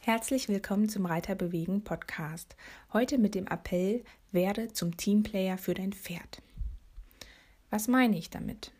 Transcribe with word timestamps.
Herzlich 0.00 0.48
willkommen 0.48 0.88
zum 0.88 1.04
Reiterbewegen 1.04 1.82
Podcast. 1.82 2.56
Heute 2.92 3.18
mit 3.18 3.34
dem 3.34 3.46
Appell 3.48 4.04
Werde 4.32 4.72
zum 4.72 4.96
Teamplayer 4.96 5.58
für 5.58 5.74
dein 5.74 5.92
Pferd. 5.92 6.42
Was 7.70 7.86
meine 7.86 8.16
ich 8.16 8.30
damit? 8.30 8.70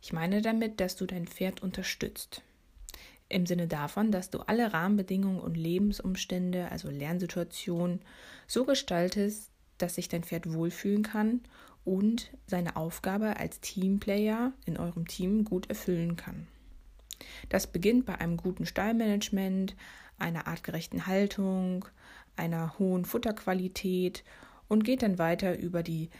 Ich 0.00 0.12
meine 0.12 0.40
damit, 0.40 0.80
dass 0.80 0.96
du 0.96 1.06
dein 1.06 1.26
Pferd 1.26 1.62
unterstützt. 1.62 2.42
Im 3.28 3.46
Sinne 3.46 3.66
davon, 3.66 4.10
dass 4.10 4.30
du 4.30 4.38
alle 4.38 4.72
Rahmenbedingungen 4.72 5.40
und 5.40 5.56
Lebensumstände, 5.56 6.70
also 6.70 6.88
Lernsituationen, 6.88 8.00
so 8.46 8.64
gestaltest, 8.64 9.50
dass 9.76 9.96
sich 9.96 10.08
dein 10.08 10.24
Pferd 10.24 10.52
wohlfühlen 10.52 11.02
kann 11.02 11.40
und 11.84 12.30
seine 12.46 12.76
Aufgabe 12.76 13.36
als 13.38 13.60
Teamplayer 13.60 14.52
in 14.66 14.78
eurem 14.78 15.06
Team 15.08 15.44
gut 15.44 15.68
erfüllen 15.68 16.16
kann. 16.16 16.46
Das 17.48 17.66
beginnt 17.66 18.06
bei 18.06 18.16
einem 18.16 18.36
guten 18.36 18.66
Stallmanagement, 18.66 19.76
einer 20.18 20.46
artgerechten 20.46 21.06
Haltung, 21.06 21.84
einer 22.36 22.78
hohen 22.78 23.04
Futterqualität 23.04 24.24
und 24.68 24.84
geht 24.84 25.02
dann 25.02 25.18
weiter 25.18 25.58
über 25.58 25.82
die 25.82 26.10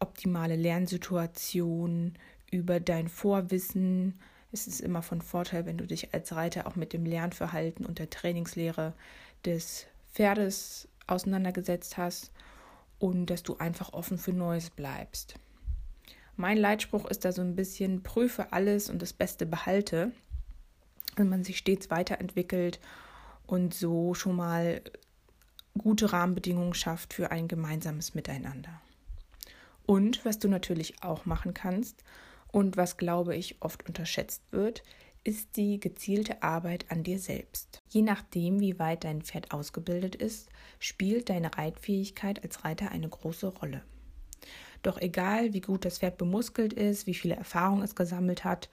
optimale 0.00 0.56
Lernsituation, 0.56 2.14
über 2.50 2.80
dein 2.80 3.08
Vorwissen. 3.08 4.18
Es 4.52 4.66
ist 4.66 4.80
immer 4.80 5.02
von 5.02 5.20
Vorteil, 5.20 5.66
wenn 5.66 5.78
du 5.78 5.86
dich 5.86 6.14
als 6.14 6.34
Reiter 6.34 6.66
auch 6.66 6.76
mit 6.76 6.92
dem 6.92 7.04
Lernverhalten 7.04 7.84
und 7.84 7.98
der 7.98 8.10
Trainingslehre 8.10 8.94
des 9.44 9.86
Pferdes 10.12 10.88
auseinandergesetzt 11.06 11.96
hast 11.96 12.32
und 12.98 13.26
dass 13.26 13.42
du 13.42 13.56
einfach 13.58 13.92
offen 13.92 14.18
für 14.18 14.32
Neues 14.32 14.70
bleibst. 14.70 15.34
Mein 16.36 16.58
Leitspruch 16.58 17.06
ist 17.06 17.24
da 17.24 17.32
so 17.32 17.42
ein 17.42 17.54
bisschen 17.54 18.02
prüfe 18.02 18.52
alles 18.52 18.90
und 18.90 19.00
das 19.00 19.12
Beste 19.12 19.46
behalte, 19.46 20.10
wenn 21.16 21.28
man 21.28 21.44
sich 21.44 21.58
stets 21.58 21.90
weiterentwickelt 21.90 22.80
und 23.46 23.72
so 23.72 24.14
schon 24.14 24.36
mal 24.36 24.82
gute 25.78 26.12
Rahmenbedingungen 26.12 26.74
schafft 26.74 27.14
für 27.14 27.30
ein 27.30 27.46
gemeinsames 27.46 28.14
Miteinander. 28.14 28.80
Und 29.86 30.24
was 30.24 30.38
du 30.38 30.48
natürlich 30.48 31.02
auch 31.02 31.24
machen 31.24 31.54
kannst 31.54 32.02
und 32.48 32.76
was, 32.76 32.96
glaube 32.96 33.36
ich, 33.36 33.60
oft 33.60 33.86
unterschätzt 33.86 34.42
wird, 34.50 34.82
ist 35.24 35.56
die 35.56 35.80
gezielte 35.80 36.42
Arbeit 36.42 36.90
an 36.90 37.02
dir 37.02 37.18
selbst. 37.18 37.78
Je 37.88 38.02
nachdem, 38.02 38.60
wie 38.60 38.78
weit 38.78 39.04
dein 39.04 39.22
Pferd 39.22 39.52
ausgebildet 39.52 40.14
ist, 40.16 40.48
spielt 40.78 41.28
deine 41.28 41.56
Reitfähigkeit 41.56 42.42
als 42.42 42.64
Reiter 42.64 42.90
eine 42.90 43.08
große 43.08 43.46
Rolle. 43.46 43.82
Doch 44.84 45.00
egal, 45.00 45.54
wie 45.54 45.62
gut 45.62 45.86
das 45.86 45.98
Pferd 45.98 46.18
bemuskelt 46.18 46.74
ist, 46.74 47.06
wie 47.06 47.14
viele 47.14 47.36
Erfahrungen 47.36 47.82
es 47.82 47.96
gesammelt 47.96 48.44
hat 48.44 48.68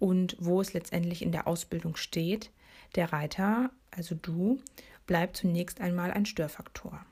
und 0.00 0.36
wo 0.40 0.60
es 0.60 0.72
letztendlich 0.72 1.22
in 1.22 1.30
der 1.30 1.46
Ausbildung 1.46 1.94
steht, 1.94 2.50
der 2.96 3.12
Reiter, 3.12 3.70
also 3.92 4.16
du, 4.16 4.60
bleibt 5.06 5.36
zunächst 5.36 5.80
einmal 5.80 6.10
ein 6.10 6.26
Störfaktor. 6.26 7.06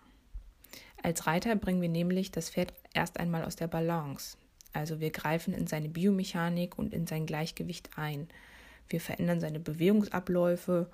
Als 1.01 1.29
Reiter 1.29 1.55
bringen 1.55 1.81
wir 1.81 1.89
nämlich 1.89 2.33
das 2.33 2.51
Pferd 2.51 2.75
erst 2.93 3.21
einmal 3.21 3.45
aus 3.45 3.55
der 3.55 3.69
Balance. 3.69 4.37
Also 4.73 4.99
wir 4.99 5.11
greifen 5.11 5.55
in 5.55 5.69
seine 5.69 5.89
Biomechanik 5.89 6.77
und 6.77 6.93
in 6.93 7.07
sein 7.07 7.27
Gleichgewicht 7.27 7.91
ein. 7.97 8.27
Wir 8.89 9.01
verändern 9.01 9.41
seine 9.41 9.61
Bewegungsabläufe 9.61 10.91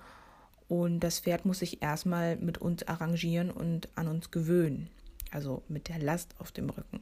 und 0.67 0.99
das 0.99 1.21
Pferd 1.21 1.45
muss 1.45 1.59
sich 1.59 1.81
erstmal 1.81 2.35
mit 2.35 2.59
uns 2.59 2.87
arrangieren 2.87 3.49
und 3.49 3.89
an 3.95 4.07
uns 4.07 4.29
gewöhnen. 4.29 4.91
Also 5.31 5.63
mit 5.67 5.89
der 5.89 5.97
Last 5.97 6.35
auf 6.37 6.51
dem 6.51 6.69
Rücken. 6.69 7.01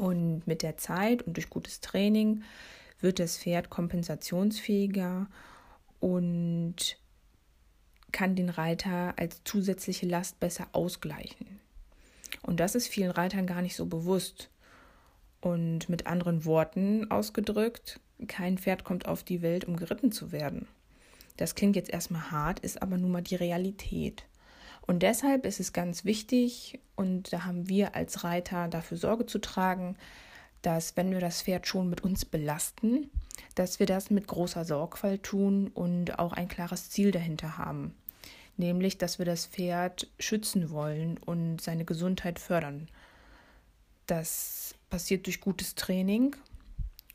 Und 0.00 0.46
mit 0.46 0.62
der 0.62 0.78
Zeit 0.78 1.20
und 1.24 1.36
durch 1.36 1.50
gutes 1.50 1.82
Training 1.82 2.42
wird 3.02 3.18
das 3.18 3.36
Pferd 3.36 3.68
kompensationsfähiger 3.68 5.26
und 6.00 6.96
kann 8.10 8.34
den 8.34 8.48
Reiter 8.48 9.12
als 9.18 9.44
zusätzliche 9.44 10.06
Last 10.06 10.40
besser 10.40 10.68
ausgleichen. 10.72 11.60
Und 12.40 12.60
das 12.60 12.74
ist 12.74 12.88
vielen 12.88 13.10
Reitern 13.10 13.46
gar 13.46 13.60
nicht 13.60 13.76
so 13.76 13.84
bewusst. 13.84 14.48
Und 15.42 15.90
mit 15.90 16.06
anderen 16.06 16.46
Worten 16.46 17.10
ausgedrückt, 17.10 18.00
kein 18.26 18.56
Pferd 18.56 18.84
kommt 18.84 19.04
auf 19.04 19.22
die 19.22 19.42
Welt, 19.42 19.66
um 19.66 19.76
geritten 19.76 20.12
zu 20.12 20.32
werden. 20.32 20.66
Das 21.36 21.54
klingt 21.54 21.76
jetzt 21.76 21.90
erstmal 21.90 22.30
hart, 22.30 22.60
ist 22.60 22.80
aber 22.80 22.96
nun 22.96 23.10
mal 23.10 23.20
die 23.20 23.36
Realität. 23.36 24.24
Und 24.90 25.04
deshalb 25.04 25.46
ist 25.46 25.60
es 25.60 25.72
ganz 25.72 26.04
wichtig, 26.04 26.80
und 26.96 27.32
da 27.32 27.44
haben 27.44 27.68
wir 27.68 27.94
als 27.94 28.24
Reiter 28.24 28.66
dafür 28.66 28.96
Sorge 28.96 29.24
zu 29.24 29.38
tragen, 29.38 29.96
dass 30.62 30.96
wenn 30.96 31.12
wir 31.12 31.20
das 31.20 31.42
Pferd 31.42 31.68
schon 31.68 31.88
mit 31.88 32.00
uns 32.00 32.24
belasten, 32.24 33.08
dass 33.54 33.78
wir 33.78 33.86
das 33.86 34.10
mit 34.10 34.26
großer 34.26 34.64
Sorgfalt 34.64 35.22
tun 35.22 35.68
und 35.68 36.18
auch 36.18 36.32
ein 36.32 36.48
klares 36.48 36.90
Ziel 36.90 37.12
dahinter 37.12 37.56
haben. 37.56 37.94
Nämlich, 38.56 38.98
dass 38.98 39.20
wir 39.20 39.26
das 39.26 39.46
Pferd 39.46 40.10
schützen 40.18 40.70
wollen 40.70 41.18
und 41.18 41.60
seine 41.60 41.84
Gesundheit 41.84 42.40
fördern. 42.40 42.88
Das 44.08 44.74
passiert 44.88 45.26
durch 45.26 45.40
gutes 45.40 45.76
Training 45.76 46.34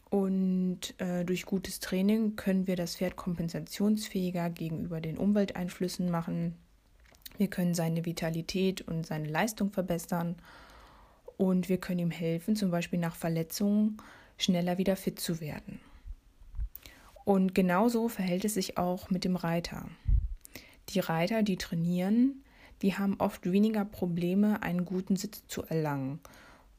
und 0.10 0.98
äh, 1.00 1.26
durch 1.26 1.46
gutes 1.46 1.82
Training 1.82 2.38
können 2.38 2.68
wir 2.68 2.78
das 2.78 2.96
Pferd 2.96 3.18
kompensationsfähiger 3.18 4.50
gegenüber 4.50 5.02
den 5.02 5.18
Umwelteinflüssen 5.18 6.10
machen. 6.10 6.56
Wir 7.38 7.48
können 7.48 7.74
seine 7.74 8.06
Vitalität 8.06 8.82
und 8.82 9.06
seine 9.06 9.28
Leistung 9.28 9.72
verbessern 9.72 10.36
und 11.38 11.70
wir 11.70 11.78
können 11.78 12.00
ihm 12.00 12.12
helfen, 12.12 12.56
zum 12.56 12.72
Beispiel 12.72 13.00
nach 13.00 13.16
Verletzungen 13.16 13.98
schneller 14.38 14.78
wieder 14.78 14.96
fit 14.96 15.20
zu 15.20 15.42
werden. 15.42 15.80
Und 17.24 17.56
genauso 17.56 18.08
verhält 18.08 18.46
es 18.46 18.54
sich 18.54 18.78
auch 18.78 19.10
mit 19.10 19.26
dem 19.26 19.36
Reiter. 19.36 19.90
Die 20.90 21.00
Reiter, 21.00 21.42
die 21.42 21.58
trainieren, 21.58 22.44
die 22.82 22.96
haben 22.96 23.16
oft 23.20 23.52
weniger 23.52 23.84
Probleme, 23.84 24.62
einen 24.62 24.86
guten 24.86 25.16
Sitz 25.16 25.44
zu 25.48 25.64
erlangen 25.64 26.20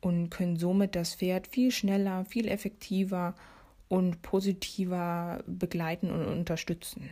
und 0.00 0.30
können 0.30 0.56
somit 0.56 0.94
das 0.94 1.16
Pferd 1.16 1.48
viel 1.48 1.70
schneller, 1.70 2.24
viel 2.24 2.48
effektiver 2.48 3.34
und 3.88 4.22
positiver 4.22 5.42
begleiten 5.46 6.10
und 6.10 6.24
unterstützen. 6.26 7.10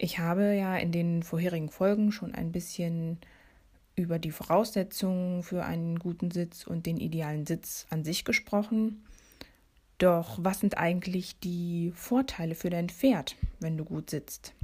Ich 0.00 0.20
habe 0.20 0.54
ja 0.54 0.76
in 0.76 0.92
den 0.92 1.24
vorherigen 1.24 1.68
Folgen 1.68 2.12
schon 2.12 2.32
ein 2.32 2.52
bisschen 2.52 3.18
über 3.96 4.20
die 4.20 4.30
Voraussetzungen 4.30 5.42
für 5.42 5.64
einen 5.64 5.98
guten 5.98 6.30
Sitz 6.30 6.68
und 6.68 6.86
den 6.86 6.98
idealen 6.98 7.46
Sitz 7.46 7.84
an 7.90 8.04
sich 8.04 8.24
gesprochen. 8.24 9.04
Doch 9.98 10.38
was 10.40 10.60
sind 10.60 10.78
eigentlich 10.78 11.40
die 11.40 11.92
Vorteile 11.96 12.54
für 12.54 12.70
dein 12.70 12.88
Pferd, 12.88 13.34
wenn 13.58 13.76
du 13.76 13.84
gut 13.84 14.10
sitzt? 14.10 14.54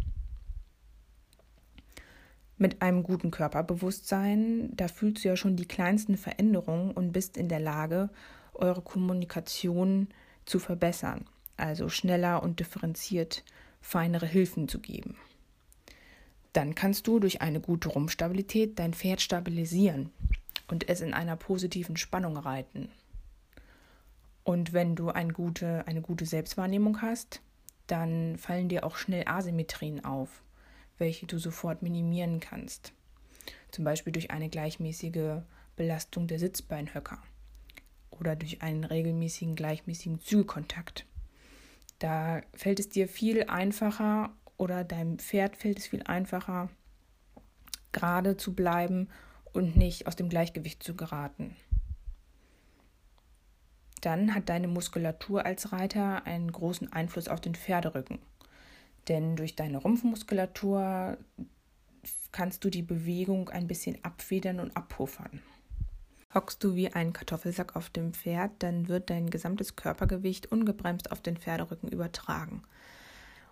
Mit 2.57 2.81
einem 2.81 3.03
guten 3.03 3.33
Körperbewusstsein, 3.33 4.71
da 4.77 4.87
fühlst 4.87 5.25
du 5.25 5.29
ja 5.29 5.37
schon 5.37 5.57
die 5.57 5.67
kleinsten 5.67 6.17
Veränderungen 6.17 6.93
und 6.93 7.11
bist 7.11 7.37
in 7.37 7.49
der 7.49 7.59
Lage, 7.59 8.11
eure 8.53 8.83
Kommunikation 8.83 10.07
zu 10.45 10.61
verbessern, 10.61 11.25
also 11.57 11.89
schneller 11.89 12.41
und 12.45 12.61
differenziert 12.61 13.43
feinere 13.85 14.27
Hilfen 14.27 14.67
zu 14.67 14.81
geben. 14.81 15.17
Dann 16.55 16.75
kannst 16.75 17.07
du 17.07 17.21
durch 17.21 17.43
eine 17.43 17.61
gute 17.61 17.91
Rumpfstabilität 17.91 18.79
dein 18.79 18.95
Pferd 18.95 19.21
stabilisieren 19.21 20.11
und 20.69 20.89
es 20.89 21.03
in 21.03 21.13
einer 21.13 21.37
positiven 21.37 21.97
Spannung 21.97 22.37
reiten. 22.37 22.89
Und 24.43 24.73
wenn 24.73 24.97
du 24.97 25.11
eine 25.11 25.33
gute, 25.33 25.87
eine 25.87 26.01
gute 26.01 26.25
Selbstwahrnehmung 26.25 27.03
hast, 27.03 27.41
dann 27.87 28.39
fallen 28.39 28.69
dir 28.69 28.85
auch 28.85 28.97
schnell 28.97 29.25
Asymmetrien 29.27 30.05
auf, 30.05 30.43
welche 30.97 31.27
du 31.27 31.39
sofort 31.39 31.83
minimieren 31.83 32.41
kannst. 32.41 32.93
Zum 33.71 33.85
Beispiel 33.85 34.13
durch 34.13 34.31
eine 34.31 34.49
gleichmäßige 34.49 35.43
Belastung 35.77 36.27
der 36.27 36.39
Sitzbeinhöcker 36.39 37.19
oder 38.11 38.35
durch 38.35 38.63
einen 38.63 38.85
regelmäßigen, 38.85 39.57
gleichmäßigen 39.57 40.21
Zügelkontakt. 40.21 41.05
Da 42.05 42.43
fällt 42.53 42.81
es 42.81 42.91
dir 42.91 43.09
viel 43.09 43.45
einfacher 43.45 44.31
oder 44.59 44.85
deinem 44.85 45.19
Pferd 45.19 45.57
fällt 45.57 45.79
es 45.79 45.87
viel 45.87 46.03
einfacher, 46.03 46.69
gerade 47.93 48.37
zu 48.37 48.55
bleiben 48.55 49.09
und 49.55 49.75
nicht 49.79 50.07
aus 50.07 50.15
dem 50.15 50.29
Gleichgewicht 50.29 50.83
zu 50.83 50.97
geraten. 50.97 51.57
dann 54.03 54.35
hat 54.35 54.51
deine 54.51 54.69
Muskulatur 54.69 55.47
als 55.47 55.73
Reiter 55.73 56.27
einen 56.27 56.53
großen 56.53 56.93
Einfluss 56.93 57.27
auf 57.27 57.41
den 57.41 57.55
Pferderücken. 57.55 58.19
Denn 59.09 59.35
durch 59.35 59.57
deine 59.57 59.79
Rumpfmuskulatur 59.79 61.17
kannst 62.33 62.65
du 62.65 62.69
die 62.69 62.83
Bewegung 62.83 63.49
ein 63.49 63.67
bisschen 63.67 64.05
abfedern 64.05 64.61
und 64.61 64.77
abpuffern. 64.77 65.41
Hockst 66.35 66.65
du 66.65 66.75
wie 66.75 66.93
ein 66.93 67.13
Kartoffelsack 67.13 67.77
auf 67.77 67.91
dem 67.91 68.13
Pferd, 68.13 68.51
dann 68.59 68.89
wird 68.89 69.09
dein 69.09 69.31
gesamtes 69.31 69.77
Körpergewicht 69.77 70.51
ungebremst 70.51 71.13
auf 71.13 71.21
den 71.21 71.37
Pferderücken 71.37 71.89
übertragen. 71.89 72.63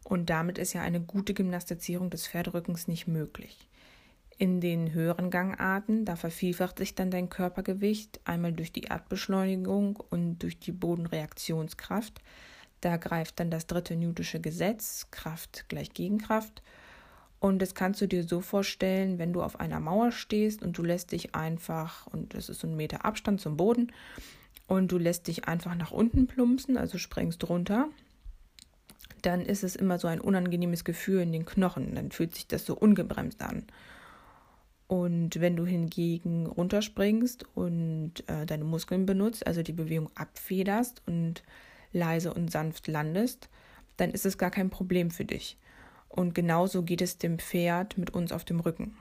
Und 0.02 0.30
damit 0.30 0.58
ist 0.58 0.72
ja 0.72 0.82
eine 0.82 1.00
gute 1.00 1.32
Gymnastizierung 1.32 2.10
des 2.10 2.26
Pferderückens 2.26 2.88
nicht 2.88 3.06
möglich. 3.06 3.68
In 4.36 4.60
den 4.60 4.92
höheren 4.92 5.30
Gangarten, 5.30 6.04
da 6.04 6.16
vervielfacht 6.16 6.78
sich 6.78 6.96
dann 6.96 7.12
dein 7.12 7.30
Körpergewicht 7.30 8.20
einmal 8.24 8.52
durch 8.52 8.72
die 8.72 8.82
Erdbeschleunigung 8.82 10.02
und 10.10 10.40
durch 10.40 10.58
die 10.58 10.72
Bodenreaktionskraft. 10.72 12.20
Da 12.80 12.96
greift 12.96 13.38
dann 13.38 13.52
das 13.52 13.68
dritte 13.68 13.94
Newtische 13.94 14.40
Gesetz, 14.40 15.06
Kraft 15.12 15.66
gleich 15.68 15.94
Gegenkraft. 15.94 16.62
Und 17.42 17.60
das 17.60 17.74
kannst 17.74 18.00
du 18.00 18.06
dir 18.06 18.22
so 18.22 18.40
vorstellen, 18.40 19.18
wenn 19.18 19.32
du 19.32 19.42
auf 19.42 19.58
einer 19.58 19.80
Mauer 19.80 20.12
stehst 20.12 20.62
und 20.62 20.78
du 20.78 20.84
lässt 20.84 21.10
dich 21.10 21.34
einfach, 21.34 22.06
und 22.06 22.34
das 22.34 22.48
ist 22.48 22.60
so 22.60 22.68
ein 22.68 22.76
Meter 22.76 23.04
Abstand 23.04 23.40
zum 23.40 23.56
Boden, 23.56 23.90
und 24.68 24.92
du 24.92 24.96
lässt 24.96 25.26
dich 25.26 25.48
einfach 25.48 25.74
nach 25.74 25.90
unten 25.90 26.28
plumpsen, 26.28 26.76
also 26.76 26.98
springst 26.98 27.48
runter, 27.48 27.88
dann 29.22 29.40
ist 29.40 29.64
es 29.64 29.74
immer 29.74 29.98
so 29.98 30.06
ein 30.06 30.20
unangenehmes 30.20 30.84
Gefühl 30.84 31.18
in 31.22 31.32
den 31.32 31.44
Knochen. 31.44 31.96
Dann 31.96 32.12
fühlt 32.12 32.32
sich 32.32 32.46
das 32.46 32.64
so 32.64 32.76
ungebremst 32.76 33.42
an. 33.42 33.64
Und 34.86 35.40
wenn 35.40 35.56
du 35.56 35.66
hingegen 35.66 36.46
runterspringst 36.46 37.44
und 37.56 38.22
äh, 38.28 38.46
deine 38.46 38.62
Muskeln 38.62 39.04
benutzt, 39.04 39.48
also 39.48 39.64
die 39.64 39.72
Bewegung 39.72 40.10
abfederst 40.14 41.02
und 41.06 41.42
leise 41.92 42.32
und 42.32 42.52
sanft 42.52 42.86
landest, 42.86 43.48
dann 43.96 44.12
ist 44.12 44.26
es 44.26 44.38
gar 44.38 44.52
kein 44.52 44.70
Problem 44.70 45.10
für 45.10 45.24
dich. 45.24 45.58
Und 46.12 46.34
genauso 46.34 46.82
geht 46.82 47.00
es 47.00 47.16
dem 47.16 47.38
Pferd 47.38 47.96
mit 47.96 48.10
uns 48.10 48.32
auf 48.32 48.44
dem 48.44 48.60
Rücken. 48.60 48.96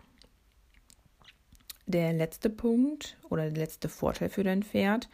Der 1.85 2.13
letzte 2.13 2.49
Punkt 2.49 3.17
oder 3.29 3.49
der 3.49 3.65
letzte 3.65 3.89
Vorteil 3.89 4.29
für 4.29 4.45
dein 4.45 4.63
Pferd 4.63 5.09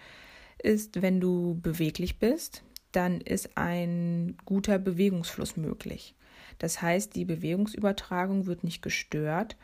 ist, 0.61 1.01
wenn 1.01 1.19
du 1.19 1.59
beweglich 1.59 2.19
bist, 2.19 2.63
dann 2.91 3.19
ist 3.19 3.57
ein 3.57 4.37
guter 4.45 4.77
Bewegungsfluss 4.77 5.57
möglich. 5.57 6.13
Das 6.59 6.81
heißt, 6.81 7.15
die 7.15 7.25
Bewegungsübertragung 7.25 8.45
wird 8.45 8.63
nicht 8.63 8.83
gestört 8.83 9.57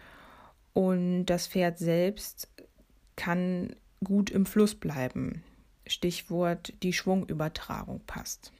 und 0.74 1.26
das 1.28 1.48
Pferd 1.48 1.78
selbst 1.78 2.50
kann 3.16 3.76
gut 4.04 4.32
im 4.32 4.48
Fluss 4.48 4.74
bleiben. 4.74 5.44
Stichwort 5.86 6.74
die 6.82 6.94
Schwungübertragung 6.94 8.02
passt. 8.08 8.52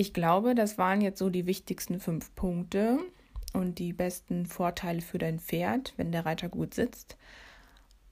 Ich 0.00 0.14
glaube, 0.14 0.54
das 0.54 0.78
waren 0.78 1.02
jetzt 1.02 1.18
so 1.18 1.28
die 1.28 1.44
wichtigsten 1.44 2.00
fünf 2.00 2.34
Punkte 2.34 3.00
und 3.52 3.78
die 3.78 3.92
besten 3.92 4.46
Vorteile 4.46 5.02
für 5.02 5.18
dein 5.18 5.38
Pferd, 5.38 5.92
wenn 5.98 6.10
der 6.10 6.24
Reiter 6.24 6.48
gut 6.48 6.72
sitzt. 6.72 7.18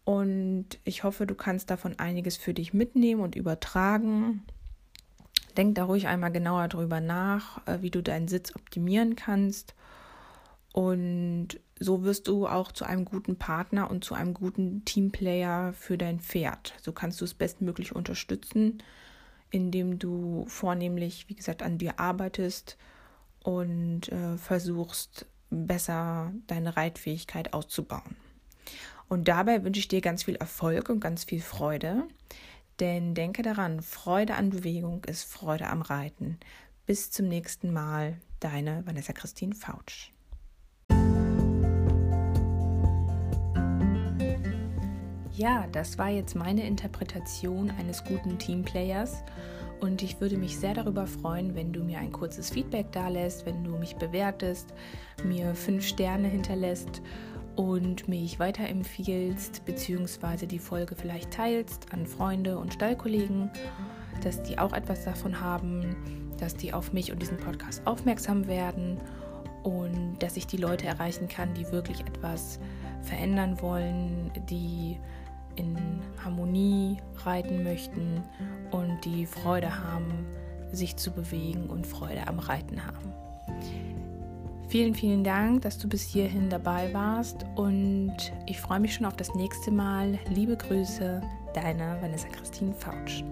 Und 0.04 0.66
ich 0.84 1.02
hoffe, 1.02 1.26
du 1.26 1.34
kannst 1.34 1.70
davon 1.70 1.98
einiges 1.98 2.36
für 2.36 2.52
dich 2.52 2.74
mitnehmen 2.74 3.22
und 3.22 3.36
übertragen. 3.36 4.42
Denk 5.56 5.76
da 5.76 5.84
ruhig 5.84 6.08
einmal 6.08 6.30
genauer 6.30 6.68
drüber 6.68 7.00
nach, 7.00 7.66
äh, 7.66 7.80
wie 7.80 7.90
du 7.90 8.02
deinen 8.02 8.28
Sitz 8.28 8.54
optimieren 8.54 9.16
kannst. 9.16 9.74
Und 10.74 11.58
so 11.80 12.04
wirst 12.04 12.28
du 12.28 12.46
auch 12.46 12.70
zu 12.70 12.84
einem 12.84 13.06
guten 13.06 13.36
Partner 13.36 13.90
und 13.90 14.04
zu 14.04 14.12
einem 14.12 14.34
guten 14.34 14.84
Teamplayer 14.84 15.72
für 15.72 15.96
dein 15.96 16.20
Pferd. 16.20 16.74
So 16.82 16.92
kannst 16.92 17.18
du 17.22 17.24
es 17.24 17.32
bestmöglich 17.32 17.96
unterstützen 17.96 18.82
indem 19.50 19.98
du 19.98 20.44
vornehmlich, 20.48 21.28
wie 21.28 21.34
gesagt, 21.34 21.62
an 21.62 21.78
dir 21.78 21.98
arbeitest 21.98 22.76
und 23.42 24.10
äh, 24.10 24.36
versuchst, 24.36 25.26
besser 25.50 26.32
deine 26.46 26.76
Reitfähigkeit 26.76 27.54
auszubauen. 27.54 28.16
Und 29.08 29.28
dabei 29.28 29.64
wünsche 29.64 29.80
ich 29.80 29.88
dir 29.88 30.00
ganz 30.00 30.24
viel 30.24 30.36
Erfolg 30.36 30.90
und 30.90 31.00
ganz 31.00 31.24
viel 31.24 31.40
Freude. 31.40 32.04
Denn 32.80 33.14
denke 33.14 33.42
daran, 33.42 33.80
Freude 33.80 34.34
an 34.34 34.50
Bewegung 34.50 35.04
ist 35.04 35.24
Freude 35.24 35.68
am 35.68 35.82
Reiten. 35.82 36.38
Bis 36.86 37.10
zum 37.10 37.28
nächsten 37.28 37.72
Mal, 37.72 38.18
deine 38.40 38.86
Vanessa 38.86 39.12
Christine 39.12 39.54
Fautsch. 39.54 40.12
Ja, 45.38 45.68
das 45.70 45.98
war 45.98 46.08
jetzt 46.08 46.34
meine 46.34 46.66
Interpretation 46.66 47.70
eines 47.70 48.02
guten 48.02 48.40
Teamplayers. 48.40 49.22
Und 49.78 50.02
ich 50.02 50.20
würde 50.20 50.36
mich 50.36 50.58
sehr 50.58 50.74
darüber 50.74 51.06
freuen, 51.06 51.54
wenn 51.54 51.72
du 51.72 51.84
mir 51.84 52.00
ein 52.00 52.10
kurzes 52.10 52.50
Feedback 52.50 52.90
da 52.90 53.06
lässt, 53.06 53.46
wenn 53.46 53.62
du 53.62 53.78
mich 53.78 53.94
bewertest, 53.94 54.74
mir 55.22 55.54
fünf 55.54 55.86
Sterne 55.86 56.26
hinterlässt 56.26 57.02
und 57.54 58.08
mich 58.08 58.40
weiterempfiehlst, 58.40 59.64
beziehungsweise 59.64 60.48
die 60.48 60.58
Folge 60.58 60.96
vielleicht 60.96 61.30
teilst 61.30 61.92
an 61.92 62.04
Freunde 62.04 62.58
und 62.58 62.74
Stallkollegen, 62.74 63.48
dass 64.24 64.42
die 64.42 64.58
auch 64.58 64.72
etwas 64.72 65.04
davon 65.04 65.40
haben, 65.40 65.94
dass 66.40 66.56
die 66.56 66.74
auf 66.74 66.92
mich 66.92 67.12
und 67.12 67.22
diesen 67.22 67.38
Podcast 67.38 67.86
aufmerksam 67.86 68.48
werden 68.48 69.00
und 69.62 70.16
dass 70.18 70.36
ich 70.36 70.48
die 70.48 70.56
Leute 70.56 70.88
erreichen 70.88 71.28
kann, 71.28 71.54
die 71.54 71.70
wirklich 71.70 72.00
etwas 72.00 72.58
verändern 73.02 73.62
wollen, 73.62 74.32
die 74.50 74.98
in 75.58 75.76
Harmonie 76.24 76.98
reiten 77.24 77.62
möchten 77.62 78.22
und 78.70 79.04
die 79.04 79.26
Freude 79.26 79.82
haben, 79.82 80.26
sich 80.72 80.96
zu 80.96 81.10
bewegen 81.10 81.68
und 81.68 81.86
Freude 81.86 82.26
am 82.26 82.38
Reiten 82.38 82.84
haben. 82.84 83.12
Vielen, 84.68 84.94
vielen 84.94 85.24
Dank, 85.24 85.62
dass 85.62 85.78
du 85.78 85.88
bis 85.88 86.02
hierhin 86.02 86.50
dabei 86.50 86.92
warst 86.92 87.46
und 87.56 88.14
ich 88.46 88.60
freue 88.60 88.80
mich 88.80 88.94
schon 88.94 89.06
auf 89.06 89.16
das 89.16 89.34
nächste 89.34 89.70
Mal. 89.70 90.18
Liebe 90.28 90.56
Grüße, 90.56 91.22
deine 91.54 91.96
Vanessa 92.02 92.28
Christine 92.28 92.74
Fautsch. 92.74 93.24